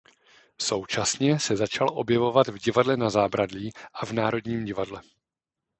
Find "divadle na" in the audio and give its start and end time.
2.59-3.09